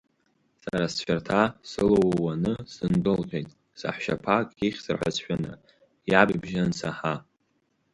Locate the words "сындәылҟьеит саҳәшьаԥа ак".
2.73-4.49